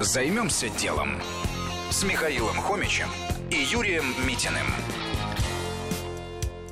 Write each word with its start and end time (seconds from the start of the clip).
Займемся 0.00 0.68
делом 0.70 1.20
с 1.90 2.02
Михаилом 2.02 2.56
Хомичем 2.56 3.08
и 3.50 3.56
Юрием 3.56 4.04
Митиным. 4.26 4.66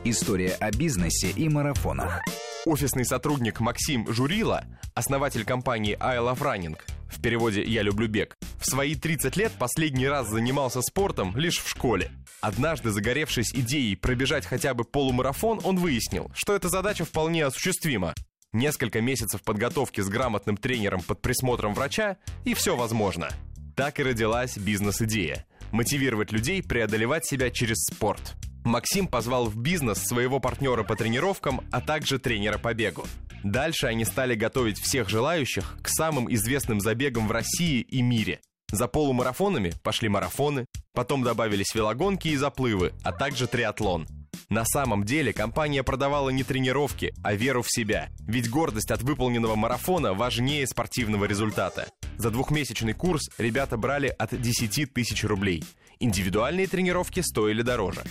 История 0.04 0.54
о 0.54 0.70
бизнесе 0.72 1.30
и 1.30 1.48
марафонах. 1.48 2.22
Офисный 2.64 3.04
сотрудник 3.04 3.60
Максим 3.60 4.10
Журила, 4.10 4.64
основатель 4.94 5.44
компании 5.44 5.96
I 6.00 6.16
Love 6.18 6.38
Running, 6.38 6.78
в 7.08 7.20
переводе 7.20 7.62
«Я 7.62 7.82
люблю 7.82 8.08
бег», 8.08 8.36
в 8.58 8.64
свои 8.64 8.94
30 8.94 9.36
лет 9.36 9.52
последний 9.58 10.08
раз 10.08 10.28
занимался 10.28 10.80
спортом 10.80 11.36
лишь 11.36 11.58
в 11.58 11.68
школе. 11.68 12.10
Однажды, 12.40 12.90
загоревшись 12.90 13.52
идеей 13.54 13.96
пробежать 13.96 14.46
хотя 14.46 14.72
бы 14.72 14.84
полумарафон, 14.84 15.60
он 15.62 15.76
выяснил, 15.76 16.30
что 16.34 16.54
эта 16.54 16.70
задача 16.70 17.04
вполне 17.04 17.44
осуществима. 17.44 18.14
Несколько 18.52 19.00
месяцев 19.00 19.42
подготовки 19.42 20.00
с 20.00 20.08
грамотным 20.08 20.56
тренером 20.56 21.02
под 21.02 21.22
присмотром 21.22 21.72
врача, 21.72 22.16
и 22.44 22.54
все 22.54 22.76
возможно. 22.76 23.28
Так 23.76 24.00
и 24.00 24.02
родилась 24.02 24.58
бизнес-идея– 24.58 25.46
мотивировать 25.70 26.32
людей 26.32 26.60
преодолевать 26.60 27.24
себя 27.24 27.50
через 27.50 27.76
спорт. 27.84 28.34
Максим 28.64 29.06
позвал 29.06 29.46
в 29.46 29.56
бизнес 29.56 29.98
своего 29.98 30.40
партнера 30.40 30.82
по 30.82 30.96
тренировкам, 30.96 31.60
а 31.70 31.80
также 31.80 32.18
тренера 32.18 32.58
по 32.58 32.74
бегу. 32.74 33.06
Дальше 33.44 33.86
они 33.86 34.04
стали 34.04 34.34
готовить 34.34 34.80
всех 34.80 35.08
желающих 35.08 35.78
к 35.80 35.88
самым 35.88 36.32
известным 36.34 36.80
забегам 36.80 37.28
в 37.28 37.30
России 37.30 37.80
и 37.80 38.02
мире. 38.02 38.40
За 38.72 38.88
полумарафонами 38.88 39.72
пошли 39.84 40.08
марафоны, 40.08 40.66
потом 40.92 41.22
добавились 41.22 41.72
велогонки 41.74 42.28
и 42.28 42.36
заплывы, 42.36 42.92
а 43.04 43.12
также 43.12 43.46
триатлон– 43.46 44.08
на 44.50 44.64
самом 44.64 45.04
деле 45.04 45.32
компания 45.32 45.84
продавала 45.84 46.30
не 46.30 46.42
тренировки, 46.42 47.14
а 47.22 47.34
веру 47.34 47.62
в 47.62 47.70
себя. 47.70 48.10
Ведь 48.26 48.50
гордость 48.50 48.90
от 48.90 49.02
выполненного 49.02 49.54
марафона 49.54 50.12
важнее 50.12 50.66
спортивного 50.66 51.24
результата. 51.26 51.86
За 52.18 52.30
двухмесячный 52.30 52.92
курс 52.92 53.30
ребята 53.38 53.76
брали 53.76 54.08
от 54.08 54.38
10 54.38 54.92
тысяч 54.92 55.22
рублей. 55.22 55.64
Индивидуальные 56.00 56.66
тренировки 56.66 57.20
стоили 57.20 57.62
дороже. 57.62 58.02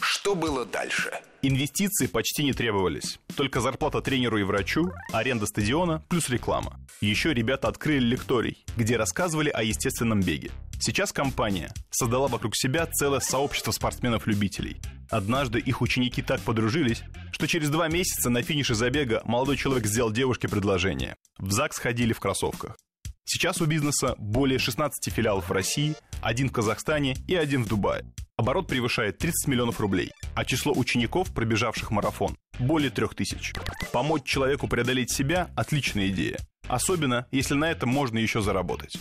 Что 0.00 0.34
было 0.34 0.64
дальше? 0.64 1.10
Инвестиции 1.42 2.06
почти 2.06 2.42
не 2.44 2.54
требовались. 2.54 3.20
Только 3.36 3.60
зарплата 3.60 4.00
тренеру 4.00 4.38
и 4.38 4.44
врачу, 4.44 4.90
аренда 5.12 5.44
стадиона 5.46 6.02
плюс 6.08 6.30
реклама. 6.30 6.80
Еще 7.00 7.34
ребята 7.34 7.68
открыли 7.68 8.04
лекторий, 8.04 8.64
где 8.76 8.96
рассказывали 8.96 9.50
о 9.50 9.62
естественном 9.62 10.20
беге. 10.20 10.50
Сейчас 10.80 11.12
компания 11.12 11.70
создала 11.90 12.28
вокруг 12.28 12.56
себя 12.56 12.86
целое 12.86 13.20
сообщество 13.20 13.72
спортсменов-любителей. 13.72 14.78
Однажды 15.10 15.58
их 15.58 15.82
ученики 15.82 16.22
так 16.22 16.40
подружились, 16.40 17.02
что 17.30 17.46
через 17.46 17.70
два 17.70 17.88
месяца 17.88 18.30
на 18.30 18.42
финише 18.42 18.74
забега 18.74 19.22
молодой 19.24 19.56
человек 19.56 19.86
сделал 19.86 20.10
девушке 20.10 20.48
предложение. 20.48 21.16
В 21.38 21.52
ЗАГС 21.52 21.78
ходили 21.78 22.12
в 22.12 22.20
кроссовках. 22.20 22.76
Сейчас 23.24 23.60
у 23.60 23.66
бизнеса 23.66 24.14
более 24.18 24.58
16 24.58 25.12
филиалов 25.12 25.48
в 25.48 25.52
России, 25.52 25.96
один 26.22 26.48
в 26.48 26.52
Казахстане 26.52 27.16
и 27.26 27.34
один 27.34 27.64
в 27.64 27.68
Дубае. 27.68 28.04
Оборот 28.36 28.68
превышает 28.68 29.18
30 29.18 29.48
миллионов 29.48 29.80
рублей, 29.80 30.12
а 30.34 30.44
число 30.44 30.72
учеников, 30.72 31.32
пробежавших 31.34 31.90
марафон, 31.90 32.36
более 32.58 32.90
3000. 32.90 33.54
Помочь 33.92 34.24
человеку 34.24 34.68
преодолеть 34.68 35.10
себя– 35.10 35.50
отличная 35.56 36.08
идея. 36.08 36.38
Особенно, 36.68 37.26
если 37.30 37.54
на 37.54 37.70
этом 37.70 37.88
можно 37.88 38.18
еще 38.18 38.42
заработать. 38.42 38.96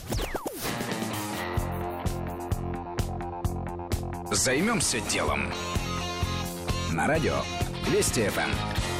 Займемся 4.31 4.99
делом. 5.01 5.51
На 6.95 7.07
радио 7.07 7.33
Вести 7.91 8.29
ФМ. 8.29 8.94